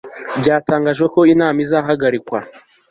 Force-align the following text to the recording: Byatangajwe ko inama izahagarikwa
Byatangajwe 0.39 1.05
ko 1.13 1.19
inama 1.33 1.57
izahagarikwa 1.65 2.39